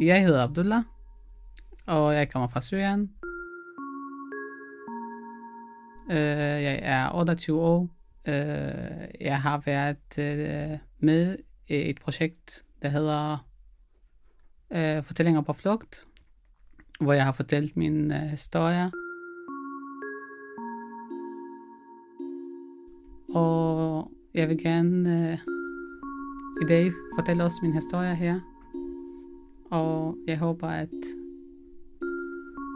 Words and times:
Jeg 0.00 0.22
hedder 0.24 0.44
Abdullah, 0.44 0.82
og 1.86 2.14
jeg 2.14 2.30
kommer 2.30 2.48
fra 2.48 2.60
Syrien. 2.60 3.10
Øh, 6.10 6.62
jeg 6.62 6.80
er 6.82 7.10
28 7.14 7.60
år. 7.60 7.88
Øh, 8.28 8.34
jeg 9.20 9.42
har 9.42 9.62
været 9.66 10.18
øh, 10.18 10.78
med 10.98 11.36
i 11.68 11.90
et 11.90 12.00
projekt, 12.00 12.64
der 12.82 12.88
hedder 12.88 13.46
Fortællinger 15.02 15.40
på 15.40 15.52
flugt, 15.52 16.06
hvor 17.00 17.12
jeg 17.12 17.24
har 17.24 17.32
fortalt 17.32 17.76
min 17.76 18.10
historie. 18.10 18.90
Og 23.34 24.10
jeg 24.34 24.48
vil 24.48 24.62
gerne 24.62 25.40
i 26.62 26.66
dag 26.68 26.92
fortælle 27.18 27.44
også 27.44 27.58
min 27.62 27.74
historie 27.74 28.14
her. 28.14 28.49
Og 29.70 30.16
jeg 30.26 30.38
håber, 30.38 30.68
at 30.68 30.88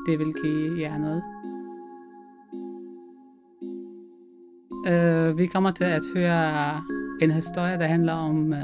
det 0.07 0.19
vil 0.19 0.35
give 0.43 0.81
jer 0.81 0.99
noget. 0.99 1.23
Uh, 4.87 5.39
vi 5.39 5.47
kommer 5.47 5.71
til 5.71 5.85
at 5.85 6.03
høre 6.17 6.83
en 7.21 7.31
historie, 7.31 7.79
der 7.79 7.85
handler 7.85 8.13
om 8.13 8.49
uh, 8.49 8.59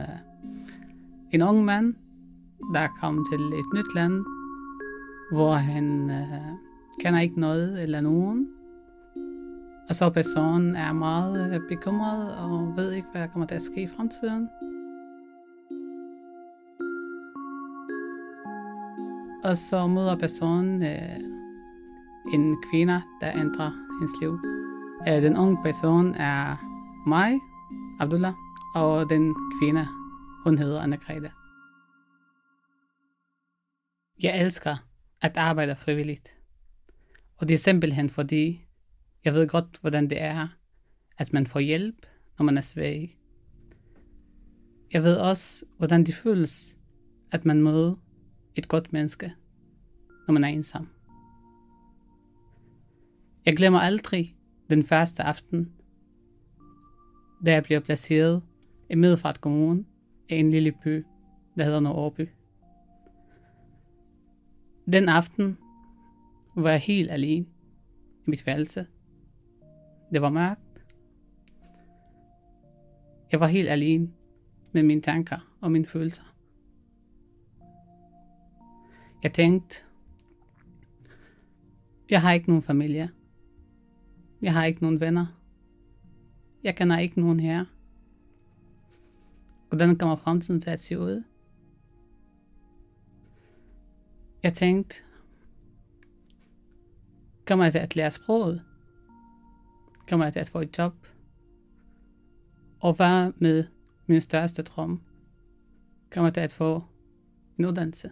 en 1.30 1.42
ung 1.42 1.64
mand, 1.64 1.94
der 2.74 2.88
kom 3.00 3.26
til 3.32 3.40
et 3.40 3.64
nyt 3.74 3.94
land, 3.94 4.24
hvor 5.32 5.52
han 5.52 6.10
uh, 6.10 6.58
kender 7.00 7.20
ikke 7.20 7.40
noget 7.40 7.82
eller 7.82 8.00
nogen. 8.00 8.48
Og 9.88 9.94
så 9.94 10.10
personen 10.10 10.76
er 10.76 10.92
meget 10.92 11.56
uh, 11.56 11.68
bekymret 11.68 12.36
og 12.36 12.76
ved 12.76 12.92
ikke, 12.92 13.08
hvad 13.12 13.22
der 13.22 13.28
kommer 13.28 13.46
til 13.46 13.54
at 13.54 13.62
ske 13.62 13.82
i 13.82 13.88
fremtiden. 13.96 14.48
Og 19.44 19.56
så 19.56 19.86
møder 19.86 20.16
personen 20.16 20.82
øh, 20.82 21.16
en 22.34 22.62
kvinde, 22.70 23.02
der 23.20 23.32
ændrer 23.32 23.70
hendes 23.98 24.20
liv. 24.20 24.38
Øh, 25.08 25.22
den 25.22 25.36
unge 25.36 25.58
person 25.62 26.14
er 26.14 26.56
mig, 27.06 27.40
Abdullah, 28.00 28.34
og 28.74 29.10
den 29.10 29.34
kvinde, 29.60 29.86
hun 30.44 30.58
hedder 30.58 30.80
Anna-Grete. 30.80 31.30
Jeg 34.22 34.40
elsker 34.40 34.76
at 35.20 35.36
arbejde 35.36 35.76
frivilligt. 35.76 36.36
Og 37.36 37.48
det 37.48 37.54
er 37.54 37.58
simpelthen 37.58 38.10
fordi, 38.10 38.64
jeg 39.24 39.34
ved 39.34 39.48
godt, 39.48 39.78
hvordan 39.80 40.10
det 40.10 40.22
er, 40.22 40.48
at 41.18 41.32
man 41.32 41.46
får 41.46 41.60
hjælp, 41.60 42.06
når 42.38 42.44
man 42.44 42.58
er 42.58 42.62
svag. 42.62 43.18
Jeg 44.92 45.02
ved 45.02 45.16
også, 45.16 45.64
hvordan 45.78 46.04
det 46.04 46.14
føles, 46.14 46.76
at 47.32 47.44
man 47.44 47.62
møder 47.62 47.94
et 48.60 48.68
godt 48.68 48.92
menneske, 48.92 49.34
når 50.26 50.32
man 50.32 50.44
er 50.44 50.48
ensom. 50.48 50.88
Jeg 53.46 53.56
glemmer 53.56 53.78
aldrig 53.78 54.36
den 54.70 54.84
første 54.84 55.22
aften, 55.22 55.72
da 57.44 57.52
jeg 57.52 57.62
bliver 57.62 57.80
placeret 57.80 58.42
i 58.90 58.94
Middelfart 58.94 59.40
Kommune 59.40 59.84
i 60.28 60.34
en 60.34 60.50
lille 60.50 60.72
by, 60.72 61.04
der 61.58 61.64
hedder 61.64 61.80
Nordby. 61.80 62.28
Den 64.92 65.08
aften 65.08 65.58
var 66.56 66.70
jeg 66.70 66.80
helt 66.80 67.10
alene 67.10 67.46
i 68.26 68.30
mit 68.30 68.46
værelse. 68.46 68.86
Det 70.12 70.22
var 70.22 70.30
mørkt. 70.30 70.60
Jeg 73.32 73.40
var 73.40 73.46
helt 73.46 73.68
alene 73.68 74.10
med 74.72 74.82
mine 74.82 75.00
tanker 75.00 75.56
og 75.60 75.72
mine 75.72 75.86
følelser. 75.86 76.29
Jeg 79.22 79.32
tænkte, 79.32 79.84
jeg 82.10 82.22
har 82.22 82.32
ikke 82.32 82.48
nogen 82.48 82.62
familie. 82.62 83.10
Jeg 84.42 84.52
har 84.52 84.64
ikke 84.64 84.82
nogen 84.82 85.00
venner. 85.00 85.26
Jeg 86.64 86.76
kender 86.76 86.98
ikke 86.98 87.20
nogen 87.20 87.40
her. 87.40 87.64
Hvordan 89.68 89.98
kommer 89.98 90.16
fremtiden 90.16 90.60
til 90.60 90.70
at 90.70 90.80
se 90.80 90.98
ud? 90.98 91.24
Jeg 94.42 94.54
tænkte, 94.54 94.96
kommer 97.46 97.64
jeg 97.64 97.72
til 97.72 97.78
at 97.78 97.96
lære 97.96 98.10
sproget? 98.10 98.62
Kommer 100.08 100.26
jeg 100.26 100.32
til 100.32 100.40
at 100.40 100.48
få 100.48 100.60
et 100.60 100.78
job? 100.78 101.06
Og 102.80 102.94
hvad 102.94 103.32
med 103.36 103.64
min 104.06 104.20
største 104.20 104.62
drøm? 104.62 105.02
Kommer 106.12 106.26
jeg 106.26 106.34
til 106.34 106.40
at 106.40 106.52
få 106.52 106.82
en 107.58 107.64
uddannelse? 107.64 108.10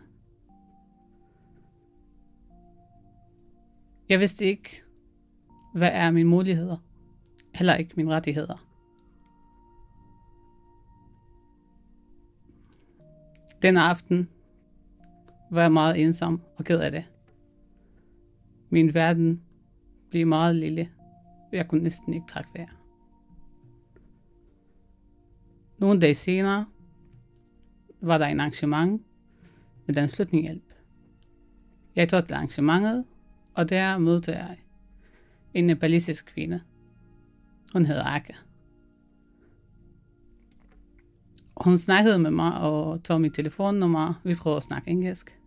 Jeg 4.08 4.20
vidste 4.20 4.44
ikke, 4.44 4.82
hvad 5.74 5.90
er 5.92 6.10
mine 6.10 6.28
muligheder? 6.28 6.76
Heller 7.54 7.74
ikke 7.74 7.92
mine 7.96 8.10
rettigheder. 8.10 8.68
Den 13.62 13.76
aften 13.76 14.28
var 15.50 15.60
jeg 15.60 15.72
meget 15.72 16.04
ensom 16.04 16.40
og 16.56 16.64
ked 16.64 16.80
af 16.80 16.90
det. 16.90 17.04
Min 18.70 18.94
verden 18.94 19.42
blev 20.10 20.26
meget 20.26 20.56
lille, 20.56 20.90
og 21.50 21.56
jeg 21.56 21.68
kunne 21.68 21.82
næsten 21.82 22.14
ikke 22.14 22.26
trække 22.30 22.50
vejr. 22.54 22.68
Nogle 25.78 26.00
dage 26.00 26.14
senere 26.14 26.66
var 28.00 28.18
der 28.18 28.26
en 28.26 28.40
arrangement 28.40 29.02
med 29.86 29.94
Dansk 29.94 30.16
Flytninghjælp. 30.16 30.72
Jeg 31.96 32.08
tog 32.08 32.26
til 32.26 32.34
arrangementet, 32.34 33.04
og 33.58 33.68
der 33.68 33.98
mødte 33.98 34.32
jeg 34.32 34.58
en 35.54 35.66
nepalesisk 35.66 36.26
kvinde. 36.26 36.60
Hun 37.72 37.86
hed 37.86 38.00
Akka. 38.04 38.32
Hun 41.56 41.78
snakkede 41.78 42.18
med 42.18 42.30
mig 42.30 42.60
og 42.60 43.02
tog 43.02 43.20
mit 43.20 43.34
telefonnummer. 43.34 44.14
Vi 44.24 44.34
prøvede 44.34 44.56
at 44.56 44.62
snakke 44.62 44.90
engelsk. 44.90 45.38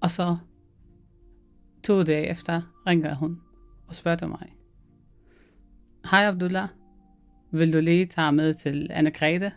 Og 0.00 0.10
så 0.10 0.36
to 1.84 2.02
dage 2.02 2.26
efter 2.26 2.62
ringede 2.86 3.14
hun 3.14 3.40
og 3.86 3.94
spurgte 3.94 4.26
mig. 4.26 4.54
Hej 6.10 6.26
Abdullah, 6.26 6.68
vil 7.50 7.72
du 7.72 7.80
lige 7.80 8.06
tage 8.06 8.32
med 8.32 8.54
til 8.54 8.86
Anna 8.90 9.10
Grete? 9.10 9.52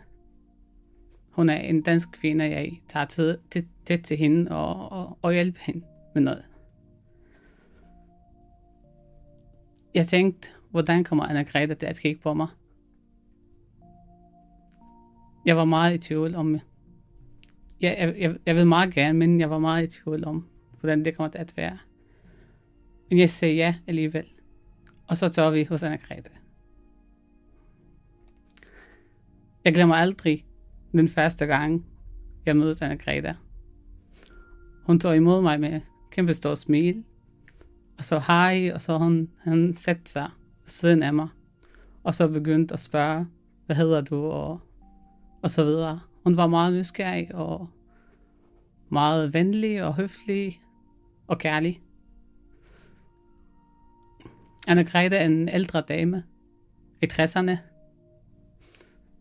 Hun 1.30 1.48
er 1.48 1.56
en 1.56 1.82
dansk 1.82 2.08
kvinde, 2.12 2.44
jeg 2.44 2.80
tager 2.88 3.06
tæt 3.06 3.38
til, 3.50 3.68
til, 3.86 4.02
til 4.02 4.16
hende 4.16 4.50
og, 4.50 4.92
og, 4.92 5.18
og 5.22 5.32
hjælper 5.32 5.60
hende 5.62 5.86
med 6.14 6.22
noget. 6.22 6.49
Jeg 9.94 10.06
tænkte, 10.06 10.50
hvordan 10.70 11.04
kommer 11.04 11.24
Anna-Greta 11.24 11.74
til 11.74 11.86
at 11.86 11.98
kigge 11.98 12.20
på 12.20 12.34
mig? 12.34 12.48
Jeg 15.46 15.56
var 15.56 15.64
meget 15.64 15.94
i 15.94 15.98
tvivl 15.98 16.34
om, 16.34 16.54
jeg, 17.80 17.96
jeg, 17.98 18.14
jeg, 18.18 18.36
jeg 18.46 18.56
vil 18.56 18.66
meget 18.66 18.94
gerne, 18.94 19.18
men 19.18 19.40
jeg 19.40 19.50
var 19.50 19.58
meget 19.58 19.84
i 19.84 20.00
tvivl 20.00 20.24
om, 20.24 20.46
hvordan 20.80 21.04
det 21.04 21.16
kommer 21.16 21.30
til 21.30 21.38
at 21.38 21.56
være. 21.56 21.78
Men 23.10 23.18
jeg 23.18 23.30
sagde 23.30 23.54
ja 23.54 23.74
alligevel. 23.86 24.26
Og 25.06 25.16
så 25.16 25.28
tog 25.28 25.54
vi 25.54 25.64
hos 25.64 25.82
Anna-Greta. 25.82 26.30
Jeg 29.64 29.74
glemmer 29.74 29.94
aldrig 29.94 30.46
den 30.92 31.08
første 31.08 31.46
gang, 31.46 31.86
jeg 32.46 32.56
mødte 32.56 32.84
Anna-Greta. 32.84 33.34
Hun 34.86 35.00
tog 35.00 35.16
imod 35.16 35.42
mig 35.42 35.60
med 35.60 35.80
kæmpe 36.10 36.34
stor 36.34 36.54
smil 36.54 37.04
og 38.00 38.04
så 38.04 38.18
hej, 38.18 38.70
og 38.74 38.80
så 38.80 38.98
hun, 38.98 39.30
han 39.38 39.74
satte 39.74 40.10
sig 40.10 40.30
siden 40.66 41.02
af 41.02 41.14
mig, 41.14 41.28
og 42.04 42.14
så 42.14 42.28
begyndte 42.28 42.74
at 42.74 42.80
spørge, 42.80 43.26
hvad 43.66 43.76
hedder 43.76 44.00
du, 44.00 44.24
og, 44.24 44.60
og 45.42 45.50
så 45.50 45.64
videre. 45.64 46.00
Hun 46.24 46.36
var 46.36 46.46
meget 46.46 46.72
nysgerrig, 46.72 47.34
og 47.34 47.68
meget 48.88 49.34
venlig, 49.34 49.84
og 49.84 49.94
høflig, 49.94 50.60
og 51.26 51.38
kærlig. 51.38 51.82
Anna 54.68 54.82
Grete 54.82 55.16
er 55.16 55.26
en 55.26 55.48
ældre 55.48 55.80
dame 55.80 56.24
i 57.02 57.06
60'erne. 57.12 57.56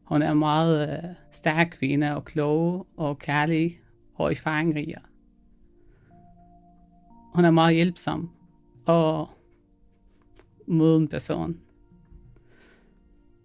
Hun 0.03 0.21
er 0.21 0.33
meget 0.33 0.89
øh, 0.89 1.09
stærk 1.31 1.67
kvinde, 1.79 2.15
og 2.15 2.25
klog, 2.25 2.87
og 2.97 3.19
kærlig, 3.19 3.81
og 4.15 4.31
erfaringrig. 4.31 4.95
Hun 7.35 7.45
er 7.45 7.51
meget 7.51 7.75
hjælpsom, 7.75 8.38
og 8.89 9.29
møde 10.67 10.97
en 10.97 11.07
person. 11.07 11.59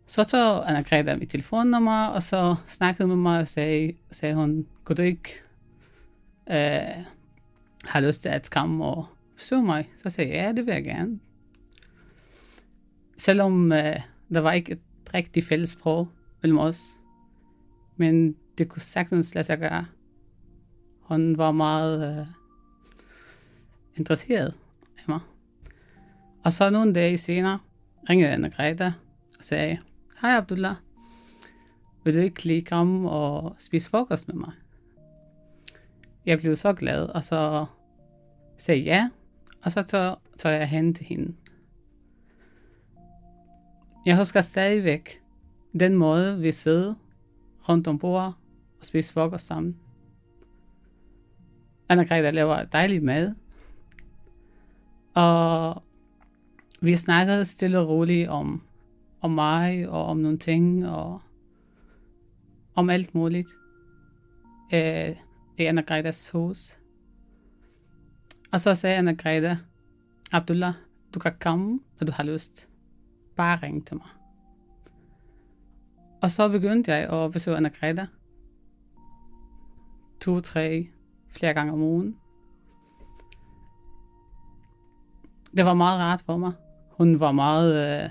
Så 0.07 0.25
tog 0.25 0.69
Anna-Greta 0.71 1.17
mit 1.17 1.31
telefonnummer, 1.31 2.07
og 2.07 2.23
så 2.23 2.55
snakkede 2.67 3.09
med 3.09 3.17
mig 3.17 3.41
og 3.41 3.49
sagde, 3.49 3.93
sagde 4.11 4.35
hun, 4.35 4.67
kunne 4.85 4.97
du 4.97 5.03
ikke 5.03 5.35
øh, 6.51 7.05
have 7.85 8.07
lyst 8.07 8.23
til 8.23 8.29
at 8.29 8.51
komme 8.51 8.85
og 8.85 9.07
besøge 9.37 9.63
mig? 9.63 9.91
Så 9.97 10.11
sagde 10.11 10.31
jeg, 10.31 10.45
ja, 10.45 10.53
det 10.53 10.67
vil 10.67 10.75
jeg 10.75 10.85
gerne. 10.85 11.19
Selvom 13.19 13.73
øh, 13.73 14.01
der 14.35 14.41
var 14.41 14.53
ikke 14.53 14.73
et 14.73 14.81
rigtigt 15.15 15.47
fælles 15.47 15.71
sprog 15.71 16.09
mellem 16.43 16.59
os, 16.59 16.81
men 17.97 18.37
det 18.59 18.69
kunne 18.69 18.83
sagtens 18.83 19.35
lade 19.35 19.45
sig 19.45 19.59
gøre. 19.59 19.87
Hun 21.01 21.39
var 21.39 21.53
meget 21.53 22.19
øh, 22.19 22.27
interesseret 23.97 24.55
af 24.99 25.05
mig. 25.09 25.21
Og 26.45 26.53
så 26.53 26.71
nogle 26.71 26.95
dage 26.95 27.19
senere 27.19 27.59
ringede 28.11 28.31
Anna 28.31 28.49
Greta 28.49 28.93
og 29.39 29.45
sagde, 29.45 29.79
Hej 30.21 30.37
Abdullah, 30.37 30.75
vil 32.05 32.15
du 32.15 32.21
ikke 32.21 32.45
lige 32.45 32.63
komme 32.63 33.11
og 33.11 33.57
spise 33.59 33.91
frokost 33.91 34.29
med 34.29 34.37
mig? 34.37 34.53
Jeg 36.27 36.39
blev 36.39 36.57
så 36.57 36.73
glad, 36.73 37.07
og 37.07 37.25
så 37.25 37.67
sagde 38.59 38.81
ja, 38.81 39.11
og 39.63 39.73
så 39.73 39.83
tog, 39.83 40.19
tog 40.39 40.53
jeg 40.53 40.69
hen 40.69 40.95
til 40.95 41.07
hende. 41.07 41.35
Jeg 44.07 44.17
husker 44.17 44.41
stadigvæk 44.41 45.23
den 45.81 45.95
måde, 45.95 46.41
vi 46.41 46.53
sidder 46.53 46.95
rundt 47.69 47.89
om 47.89 47.99
bordet 47.99 48.35
og 48.81 48.87
spiste 48.87 49.13
frokost 49.13 49.47
sammen. 49.47 49.77
Anna-Greta 51.89 52.31
laver 52.31 52.65
dejlig 52.65 53.03
mad. 53.05 53.35
Og 55.15 55.84
vi 56.85 56.97
snakkede 56.97 57.47
stille 57.47 57.79
og 57.79 57.89
roligt 57.89 58.29
om, 58.29 58.63
om 59.21 59.31
mig 59.31 59.89
og 59.89 60.05
om 60.05 60.17
nogle 60.17 60.39
ting 60.39 60.89
og 60.89 61.21
om 62.75 62.91
alt 62.91 63.15
muligt 63.15 63.49
øh, 64.75 65.17
i 65.59 65.65
Anna 65.65 65.81
Gredas 65.81 66.31
hus. 66.31 66.79
Og 68.53 68.61
så 68.61 68.75
sagde 68.75 68.99
Anna-Greta, 68.99 69.57
Abdullah, 70.33 70.73
du 71.15 71.19
kan 71.19 71.33
komme, 71.41 71.81
når 72.01 72.07
du 72.07 72.13
har 72.13 72.25
lyst. 72.25 72.69
Bare 73.37 73.59
ring 73.63 73.87
til 73.87 73.97
mig. 73.97 74.07
Og 76.23 76.31
så 76.31 76.49
begyndte 76.49 76.93
jeg 76.93 77.09
at 77.11 77.33
besøge 77.33 77.57
Anna-Greta. 77.57 78.07
To, 80.21 80.41
tre, 80.41 80.89
flere 81.29 81.55
gange 81.55 81.73
om 81.73 81.83
ugen. 81.83 82.17
Det 85.57 85.65
var 85.65 85.75
meget 85.75 85.99
rart 85.99 86.21
for 86.21 86.37
mig. 86.37 86.53
Hun 86.99 87.21
var 87.21 87.33
meget 87.33 88.05
øh, 88.05 88.11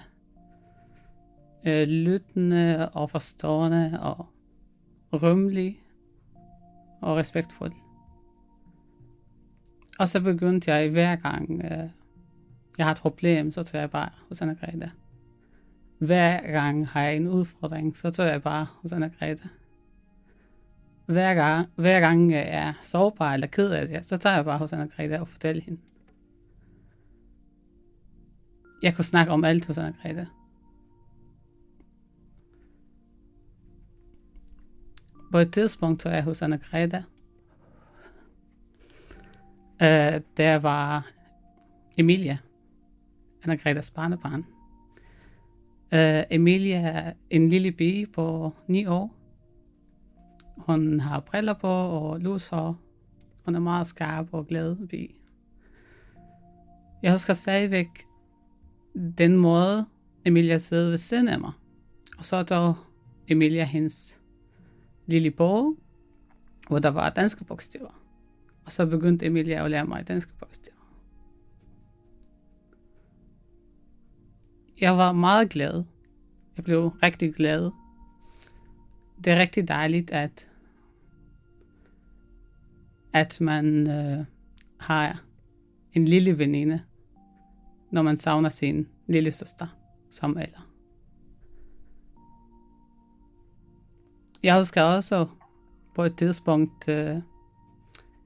øh, 1.68 1.88
lyttende 1.88 2.90
og 2.90 3.10
forstående 3.10 4.00
og 4.02 4.26
rummelig 5.14 5.80
og 7.02 7.18
respektfuld. 7.18 7.74
Og 10.00 10.10
så 10.10 10.22
begyndte 10.22 10.74
jeg 10.74 10.90
hver 10.90 11.16
gang, 11.16 11.62
øh, 11.64 11.90
jeg 12.78 12.86
har 12.86 12.92
et 12.92 12.98
problem, 12.98 13.52
så 13.52 13.64
tager 13.64 13.82
jeg 13.82 13.92
bare 13.92 14.10
hos 14.30 14.42
Anna-Greta. 14.42 14.90
Hver 15.98 16.52
gang 16.52 16.88
har 16.88 17.02
jeg 17.02 17.16
en 17.16 17.28
udfordring, 17.28 17.98
så 17.98 18.12
tager 18.12 18.32
jeg 18.32 18.44
bare 18.44 18.68
hos 18.82 18.92
Anna-Greta. 18.92 19.48
Hver 21.06 21.34
gang, 21.34 21.68
hver 21.76 22.00
gang 22.00 22.32
jeg 22.32 22.46
er 22.48 22.74
sårbar 22.82 23.34
eller 23.34 23.48
ked 23.48 23.72
af 23.72 23.88
det, 23.88 24.06
så 24.06 24.18
tager 24.18 24.36
jeg 24.36 24.46
bare 24.46 24.58
hos 24.58 24.74
Anna-Greta 24.74 25.20
og 25.20 25.28
fortæller 25.28 25.64
hende. 25.64 25.80
Jeg 28.84 28.96
kunne 28.96 29.06
snakke 29.06 29.34
om 29.34 29.44
alt 29.44 29.66
hos 29.66 29.78
Anna-Greta. 29.78 30.26
På 35.32 35.38
et 35.38 35.54
tidspunkt 35.54 36.06
var 36.06 36.12
jeg 36.12 36.24
hos 36.24 36.42
Anna-Greta. 36.42 37.04
Uh, 39.82 39.88
øh, 39.88 40.22
der 40.38 40.56
var 40.56 41.12
Emilia, 41.98 42.38
Anna-Gretas 43.46 43.94
barnebarn. 43.96 44.46
Øh, 45.94 46.18
uh, 46.18 46.24
Emilia 46.36 46.80
er 46.80 47.14
en 47.30 47.50
lille 47.50 47.72
pige 47.72 48.08
på 48.08 48.54
9 48.68 48.86
år. 48.86 49.16
Hun 50.58 51.00
har 51.00 51.20
briller 51.20 51.54
på 51.54 51.68
og 51.68 52.20
lushår. 52.20 52.78
Hun 53.46 53.56
er 53.56 53.60
meget 53.60 53.88
skarp 53.88 54.28
og 54.32 54.48
glad 54.48 54.88
pige. 54.88 55.16
Jeg 57.04 57.12
husker 57.12 57.34
stadigvæk 57.34 58.08
den 59.18 59.38
måde, 59.38 59.86
Emilia 60.26 60.58
sidder 60.58 60.90
ved 60.90 60.98
siden 60.98 61.28
af 61.28 61.40
mig. 61.40 61.52
Og 62.18 62.26
så 62.26 62.36
er 62.36 62.44
der 62.44 62.90
Emilia 63.28 63.64
hendes 63.64 64.20
lille 65.06 65.32
bog, 65.32 65.78
hvor 66.68 66.80
der 66.80 66.90
var 66.90 67.10
danske 67.10 67.44
bogstaver. 67.44 68.02
Og 68.66 68.72
så 68.72 68.86
begyndte 68.86 69.26
Emilia 69.26 69.66
at 69.66 69.72
lære 69.72 69.86
mig 69.86 70.08
danske 70.08 70.32
bogstaver. 70.40 70.78
Jeg 74.82 74.98
var 74.98 75.12
meget 75.12 75.50
glad. 75.50 75.84
Jeg 76.58 76.64
blev 76.64 76.88
rigtig 76.88 77.34
glad. 77.36 77.72
Det 79.24 79.34
er 79.34 79.40
rigtig 79.40 79.68
dejligt, 79.68 80.12
at, 80.12 80.50
at 83.14 83.42
man 83.42 83.88
øh, 83.88 84.26
har 84.78 85.24
en 85.94 86.06
lille 86.06 86.38
veninde, 86.38 86.82
når 87.94 88.02
man 88.02 88.18
savner 88.18 88.50
sin 88.50 88.88
lille 89.08 89.32
søster 89.32 89.68
som 90.12 90.38
alder. 90.38 90.70
Jeg 94.44 94.58
husker 94.58 94.82
også 94.84 95.28
på 95.96 96.04
et 96.04 96.18
tidspunkt, 96.18 96.90
øh, 96.90 97.18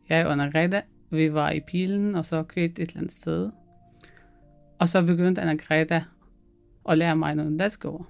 jeg 0.09 0.27
og 0.27 0.33
Anna-Greta, 0.33 0.81
vi 1.09 1.33
var 1.33 1.51
i 1.51 1.59
bilen, 1.59 2.15
og 2.15 2.25
så 2.25 2.43
kørte 2.43 2.65
et 2.65 2.79
eller 2.79 2.97
andet 2.97 3.11
sted. 3.11 3.51
Og 4.79 4.89
så 4.89 5.03
begyndte 5.05 5.41
Anna-Greta 5.41 6.01
at 6.89 6.97
lære 6.97 7.15
mig 7.15 7.35
nogle 7.35 7.57
danske 7.57 7.89
ord. 7.89 8.07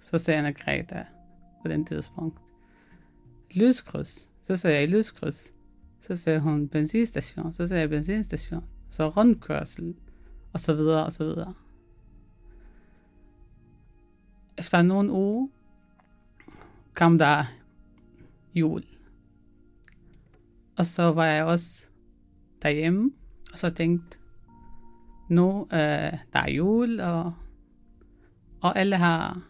Så 0.00 0.18
sagde 0.18 0.38
Anna-Greta 0.38 1.04
på 1.62 1.68
den 1.68 1.84
tidspunkt, 1.84 2.38
lyskryds. 3.50 4.30
Så 4.46 4.56
sagde 4.56 4.80
jeg 4.80 4.88
lyskryds. 4.88 5.52
Så 6.00 6.16
sagde 6.16 6.40
hun 6.40 6.68
benzinstation. 6.68 7.54
Så 7.54 7.66
sagde 7.66 7.80
jeg 7.80 7.90
benzinstation. 7.90 8.64
Så 8.90 9.08
rundkørsel. 9.08 9.94
Og 10.52 10.60
så 10.60 10.74
videre, 10.74 11.04
og 11.04 11.12
så 11.12 11.24
videre. 11.24 11.54
Efter 14.58 14.82
nogle 14.82 15.12
uger 15.12 15.48
kom 16.94 17.18
der 17.18 17.44
jul. 18.54 18.84
Og 20.78 20.86
så 20.86 21.12
var 21.12 21.24
jeg 21.24 21.44
også 21.44 21.86
derhjemme, 22.62 23.10
og 23.52 23.58
så 23.58 23.70
tænkte, 23.70 24.18
nu 25.28 25.62
øh, 25.62 26.12
der 26.32 26.38
er 26.38 26.50
jul, 26.50 27.00
og, 27.00 27.34
og 28.60 28.78
alle 28.78 28.96
har 28.96 29.42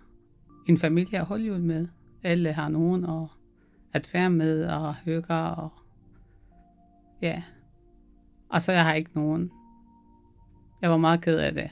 en 0.66 0.78
familie 0.78 1.18
at 1.18 1.24
holde 1.24 1.44
jul 1.44 1.60
med. 1.60 1.88
Alle 2.22 2.52
har 2.52 2.68
nogen 2.68 3.04
at, 3.04 3.28
at 3.92 4.14
være 4.14 4.30
med 4.30 4.64
og 4.66 4.94
hygge, 4.94 5.34
og 5.34 5.70
ja. 7.22 7.42
Og 8.48 8.62
så 8.62 8.72
jeg 8.72 8.84
har 8.84 8.94
ikke 8.94 9.10
nogen. 9.14 9.50
Jeg 10.82 10.90
var 10.90 10.96
meget 10.96 11.20
ked 11.20 11.38
af 11.38 11.54
det. 11.54 11.70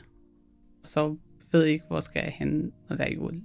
Og 0.83 0.89
så 0.89 1.17
ved 1.53 1.63
jeg 1.63 1.73
ikke, 1.73 1.85
hvor 1.89 2.01
skal 2.01 2.23
jeg 2.25 2.33
hen, 2.33 2.73
når 2.89 2.97
der 2.97 3.05
er 3.05 3.13
jul. 3.13 3.43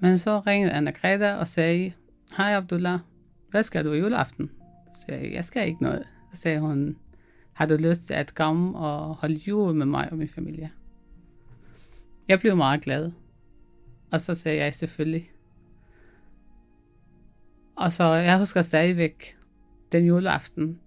Men 0.00 0.18
så 0.18 0.40
ringede 0.40 0.72
Anna 0.72 0.90
Greta 0.90 1.34
og 1.34 1.48
sagde, 1.48 1.92
Hej 2.36 2.54
Abdullah, 2.54 2.98
hvad 3.50 3.62
skal 3.62 3.84
du 3.84 3.92
i 3.92 3.98
juleaften? 3.98 4.50
Så 4.94 5.00
sagde 5.00 5.24
jeg, 5.24 5.32
jeg 5.32 5.44
skal 5.44 5.68
ikke 5.68 5.82
noget. 5.82 6.06
Så 6.34 6.40
sagde 6.40 6.60
hun, 6.60 6.96
har 7.52 7.66
du 7.66 7.76
lyst 7.76 8.06
til 8.06 8.14
at 8.14 8.34
komme 8.34 8.78
og 8.78 9.14
holde 9.14 9.34
jul 9.34 9.74
med 9.74 9.86
mig 9.86 10.08
og 10.10 10.18
min 10.18 10.28
familie? 10.28 10.70
Jeg 12.28 12.40
blev 12.40 12.56
meget 12.56 12.80
glad. 12.80 13.10
Og 14.10 14.20
så 14.20 14.34
sagde 14.34 14.58
jeg 14.58 14.74
selvfølgelig. 14.74 15.30
Og 17.76 17.92
så 17.92 18.04
jeg 18.04 18.38
husker 18.38 18.62
stadigvæk 18.62 19.36
den 19.92 20.04
juleaften, 20.04 20.80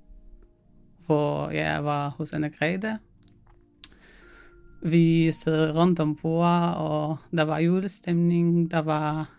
hvor 1.12 1.50
jeg 1.50 1.84
var 1.84 2.10
hos 2.10 2.34
Anna 2.34 2.48
Grede. 2.48 3.00
Vi 4.82 5.32
sad 5.32 5.76
rundt 5.76 6.00
om 6.00 6.16
bordet, 6.16 6.76
og 6.76 7.18
der 7.32 7.44
var 7.44 7.60
julestemning, 7.60 8.72
der 8.72 8.80
var 8.80 9.30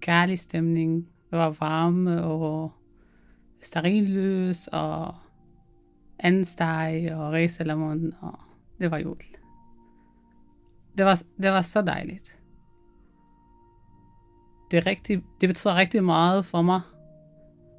kærlig 0.00 0.38
stemning, 0.38 1.08
der 1.30 1.36
var 1.36 1.56
varme 1.60 2.24
og 2.24 2.72
sterillys 3.62 4.66
og 4.66 5.14
andesteg 6.18 7.12
og 7.12 7.32
ræsalamon, 7.32 8.12
og 8.20 8.38
det 8.78 8.90
var 8.90 8.98
jul. 8.98 9.16
Det 10.98 11.04
var, 11.04 11.22
det 11.42 11.50
var 11.50 11.62
så 11.62 11.82
dejligt. 11.82 12.38
Det, 14.70 14.86
rigtig, 14.86 15.22
det 15.40 15.48
betyder 15.48 15.76
rigtig 15.76 16.04
meget 16.04 16.46
for 16.46 16.62
mig, 16.62 16.80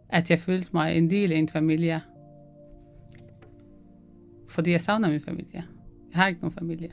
at 0.09 0.29
jeg 0.29 0.39
følte 0.39 0.69
mig 0.73 0.97
en 0.97 1.09
del 1.09 1.31
af 1.31 1.37
en 1.37 1.49
familie. 1.49 2.01
Fordi 4.51 4.71
jeg 4.71 4.81
savner 4.81 5.09
min 5.09 5.21
familie. 5.21 5.65
Jeg 6.11 6.19
har 6.19 6.27
ikke 6.27 6.41
nogen 6.41 6.53
familie. 6.53 6.91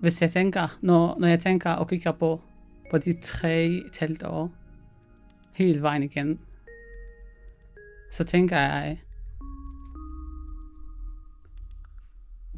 Hvis 0.00 0.22
jeg 0.22 0.30
tænker, 0.30 0.78
når, 0.82 1.18
når 1.18 1.28
jeg 1.28 1.40
tænker 1.40 1.70
og 1.70 1.88
kigger 1.88 2.12
på, 2.12 2.40
på 2.90 2.98
de 2.98 3.20
tre 3.20 3.64
et 3.64 3.98
halvt 3.98 4.22
år, 4.22 4.52
hele 5.54 5.82
vejen 5.82 6.02
igen, 6.02 6.40
så 8.12 8.24
tænker 8.24 8.56
jeg, 8.56 9.00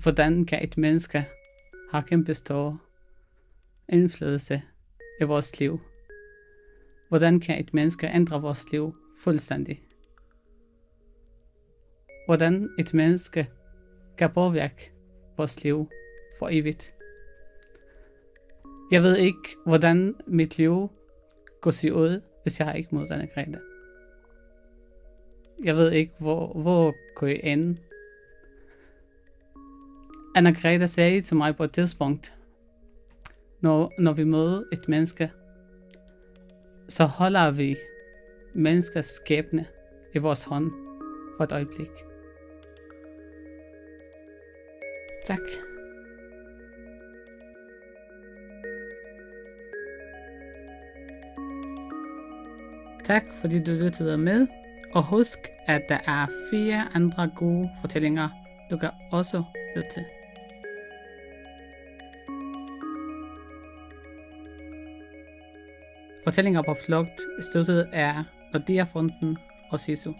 hvordan 0.02 0.44
kan 0.44 0.64
et 0.64 0.78
menneske 0.78 1.26
have 1.92 2.02
kæmpe 2.02 2.34
stor 2.34 2.80
indflydelse 3.88 4.62
i 5.20 5.24
vores 5.24 5.60
liv? 5.60 5.80
Hvordan 7.08 7.40
kan 7.40 7.60
et 7.60 7.74
menneske 7.74 8.10
ændre 8.14 8.42
vores 8.42 8.72
liv 8.72 8.94
fuldstændig? 9.18 9.82
Hvordan 12.26 12.68
et 12.78 12.94
menneske 12.94 13.48
kan 14.18 14.30
påvirke 14.30 14.92
vores 15.36 15.64
liv 15.64 15.88
for 16.38 16.48
evigt? 16.52 16.94
Jeg 18.90 19.02
ved 19.02 19.16
ikke, 19.16 19.56
hvordan 19.66 20.14
mit 20.26 20.58
liv 20.58 20.90
går 21.60 21.70
se 21.70 21.94
ud, 21.94 22.20
hvis 22.42 22.60
jeg 22.60 22.78
ikke 22.78 22.94
moddannet 22.94 23.34
Grete. 23.34 23.60
Jeg 25.64 25.76
ved 25.76 25.92
ikke, 25.92 26.12
hvor, 26.18 26.52
hvor 26.52 26.94
går 27.14 27.26
jeg 27.26 27.40
ende. 27.42 27.80
Anna 30.34 30.50
Greta 30.50 30.86
sagde 30.86 31.20
til 31.20 31.36
mig 31.36 31.56
på 31.56 31.64
et 31.64 31.72
tidspunkt, 31.72 32.32
når, 33.60 33.92
når 33.98 34.12
vi 34.12 34.24
møder 34.24 34.62
et 34.72 34.88
menneske, 34.88 35.32
så 36.88 37.04
holder 37.04 37.50
vi 37.50 37.76
menneskers 38.54 39.06
skæbne 39.06 39.66
i 40.14 40.18
vores 40.18 40.44
hånd 40.44 40.70
for 41.36 41.44
et 41.44 41.52
øjeblik. 41.52 41.90
Tak. 45.24 45.38
Tak 53.04 53.22
fordi 53.40 53.64
du 53.64 53.72
lyttede 53.72 54.18
med, 54.18 54.46
og 54.94 55.06
husk, 55.06 55.38
at 55.66 55.82
der 55.88 55.98
er 56.06 56.26
fire 56.50 56.84
andre 56.94 57.30
gode 57.36 57.70
fortællinger, 57.80 58.28
du 58.70 58.76
kan 58.76 58.90
også 59.12 59.42
lytte 59.76 59.90
til. 59.94 60.17
Fortællinger 66.24 66.62
på 66.62 66.74
flugt 66.86 67.20
støttet 67.40 67.88
af 67.92 68.14
Nordea-fonden 68.52 69.36
og 69.70 69.80
SISU. 69.80 70.12